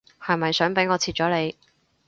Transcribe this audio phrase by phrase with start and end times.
[0.19, 1.55] 係咪想俾我切咗你